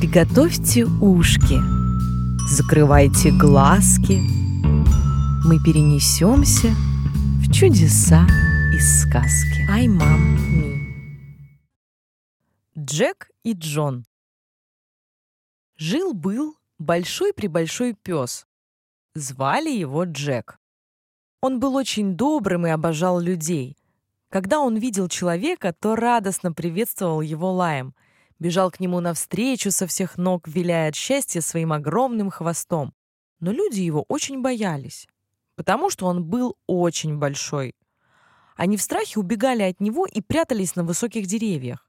[0.00, 1.60] Приготовьте ушки,
[2.48, 4.18] закрывайте глазки.
[5.46, 6.68] Мы перенесемся
[7.42, 8.26] в чудеса
[8.74, 9.68] из сказки.
[9.70, 10.80] Ай, мам, ми.
[12.78, 14.06] Джек и Джон.
[15.76, 18.46] Жил-был большой-пребольшой пес.
[19.14, 20.58] Звали его Джек.
[21.42, 23.76] Он был очень добрым и обожал людей.
[24.30, 27.94] Когда он видел человека, то радостно приветствовал его лаем,
[28.40, 32.92] бежал к нему навстречу со всех ног, виляя от счастья своим огромным хвостом.
[33.38, 35.06] Но люди его очень боялись,
[35.54, 37.76] потому что он был очень большой.
[38.56, 41.88] Они в страхе убегали от него и прятались на высоких деревьях.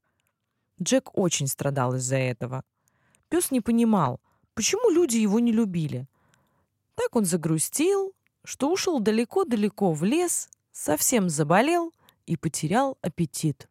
[0.81, 2.63] Джек очень страдал из-за этого.
[3.29, 4.21] Пес не понимал,
[4.53, 6.07] почему люди его не любили.
[6.95, 8.13] Так он загрустил,
[8.43, 11.93] что ушел далеко-далеко в лес, совсем заболел
[12.25, 13.70] и потерял аппетит.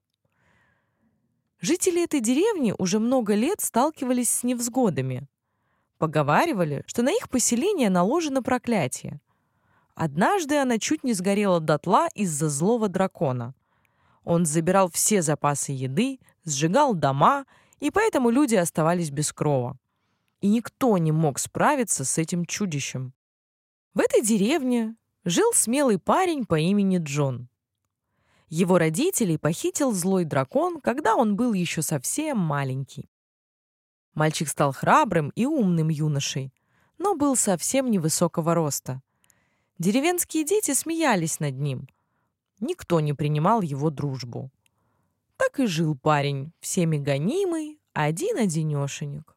[1.60, 5.28] Жители этой деревни уже много лет сталкивались с невзгодами.
[5.98, 9.20] Поговаривали, что на их поселение наложено проклятие.
[9.94, 13.54] Однажды она чуть не сгорела дотла из-за злого дракона.
[14.24, 17.44] Он забирал все запасы еды, сжигал дома,
[17.80, 19.76] и поэтому люди оставались без крова.
[20.40, 23.12] И никто не мог справиться с этим чудищем.
[23.92, 27.49] В этой деревне жил смелый парень по имени Джон.
[28.50, 33.08] Его родителей похитил злой дракон, когда он был еще совсем маленький.
[34.14, 36.52] Мальчик стал храбрым и умным юношей,
[36.98, 39.02] но был совсем невысокого роста.
[39.78, 41.88] Деревенские дети смеялись над ним.
[42.58, 44.50] Никто не принимал его дружбу.
[45.36, 49.36] Так и жил парень, всеми гонимый, один-одинешенек.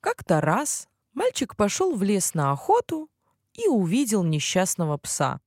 [0.00, 3.10] Как-то раз мальчик пошел в лес на охоту
[3.54, 5.40] и увидел несчастного пса.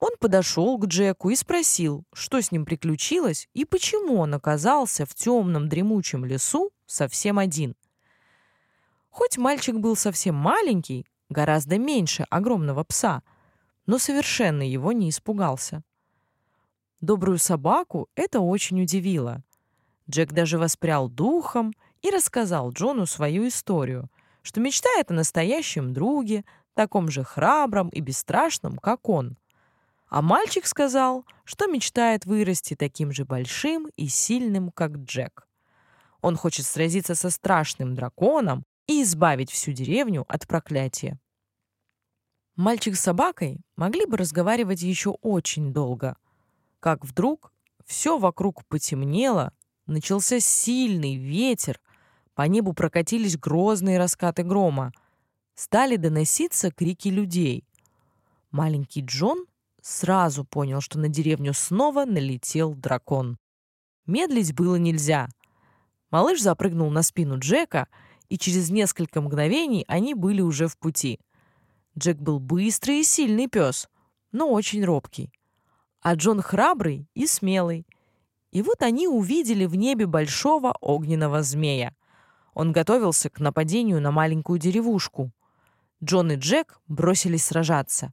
[0.00, 5.14] Он подошел к Джеку и спросил, что с ним приключилось и почему он оказался в
[5.14, 7.76] темном дремучем лесу совсем один.
[9.10, 13.22] Хоть мальчик был совсем маленький, гораздо меньше огромного пса,
[13.84, 15.82] но совершенно его не испугался.
[17.02, 19.42] Добрую собаку это очень удивило.
[20.08, 24.08] Джек даже воспрял духом и рассказал Джону свою историю,
[24.40, 29.36] что мечтает о настоящем друге, таком же храбром и бесстрашном, как он—
[30.10, 35.46] а мальчик сказал, что мечтает вырасти таким же большим и сильным, как Джек.
[36.20, 41.18] Он хочет сразиться со страшным драконом и избавить всю деревню от проклятия.
[42.56, 46.16] Мальчик с собакой могли бы разговаривать еще очень долго.
[46.80, 47.52] Как вдруг
[47.86, 49.52] все вокруг потемнело,
[49.86, 51.80] начался сильный ветер,
[52.34, 54.92] по небу прокатились грозные раскаты грома.
[55.54, 57.64] Стали доноситься крики людей.
[58.50, 59.46] Маленький Джон
[59.82, 63.38] сразу понял, что на деревню снова налетел дракон.
[64.06, 65.28] Медлить было нельзя.
[66.10, 67.86] Малыш запрыгнул на спину Джека,
[68.28, 71.20] и через несколько мгновений они были уже в пути.
[71.98, 73.88] Джек был быстрый и сильный пес,
[74.32, 75.32] но очень робкий.
[76.00, 77.86] А Джон храбрый и смелый.
[78.52, 81.94] И вот они увидели в небе большого огненного змея.
[82.54, 85.30] Он готовился к нападению на маленькую деревушку.
[86.02, 88.12] Джон и Джек бросились сражаться.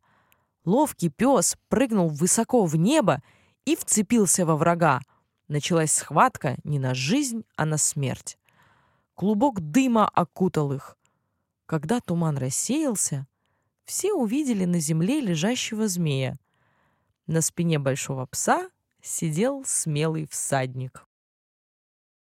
[0.68, 3.24] Ловкий пес прыгнул высоко в небо
[3.64, 5.00] и вцепился во врага.
[5.48, 8.38] Началась схватка не на жизнь, а на смерть.
[9.14, 10.98] Клубок дыма окутал их.
[11.68, 13.28] Когда туман рассеялся,
[13.86, 16.38] все увидели на земле лежащего змея.
[17.28, 18.70] На спине большого пса
[19.02, 21.08] сидел смелый всадник.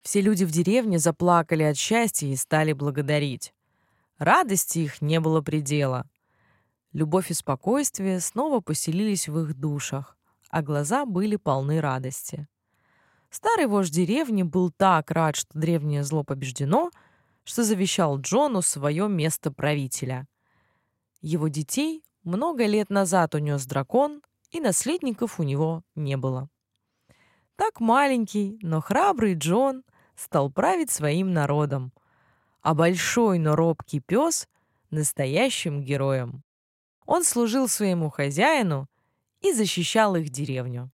[0.02, 3.52] Все люди в деревне заплакали от счастья и стали благодарить.
[4.18, 6.08] Радости их не было предела.
[6.92, 10.16] Любовь и спокойствие снова поселились в их душах,
[10.50, 12.48] а глаза были полны радости.
[13.30, 16.90] Старый вождь деревни был так рад, что древнее зло побеждено,
[17.44, 20.26] что завещал Джону свое место правителя.
[21.20, 24.20] Его детей много лет назад унес дракон,
[24.50, 26.48] и наследников у него не было.
[27.54, 29.84] Так маленький, но храбрый Джон
[30.16, 31.92] стал править своим народом,
[32.62, 34.48] а большой, но робкий пес—
[34.90, 36.42] настоящим героем.
[37.10, 38.86] Он служил своему хозяину
[39.40, 40.92] и защищал их деревню.